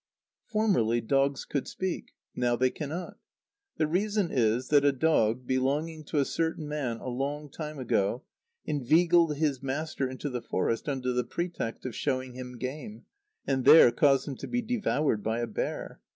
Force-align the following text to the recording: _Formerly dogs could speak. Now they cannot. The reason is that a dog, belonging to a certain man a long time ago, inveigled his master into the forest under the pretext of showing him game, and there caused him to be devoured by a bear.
_Formerly 0.51 0.99
dogs 0.99 1.45
could 1.45 1.67
speak. 1.67 2.13
Now 2.35 2.55
they 2.55 2.71
cannot. 2.71 3.19
The 3.77 3.85
reason 3.85 4.31
is 4.31 4.69
that 4.69 4.83
a 4.83 4.91
dog, 4.91 5.45
belonging 5.45 6.05
to 6.05 6.17
a 6.17 6.25
certain 6.25 6.67
man 6.67 6.97
a 6.97 7.07
long 7.07 7.51
time 7.51 7.77
ago, 7.77 8.23
inveigled 8.65 9.35
his 9.35 9.61
master 9.61 10.09
into 10.09 10.31
the 10.31 10.41
forest 10.41 10.89
under 10.89 11.13
the 11.13 11.23
pretext 11.23 11.85
of 11.85 11.93
showing 11.93 12.33
him 12.33 12.57
game, 12.57 13.05
and 13.45 13.63
there 13.63 13.91
caused 13.91 14.27
him 14.27 14.35
to 14.37 14.47
be 14.47 14.63
devoured 14.63 15.21
by 15.21 15.37
a 15.39 15.45
bear. 15.45 15.99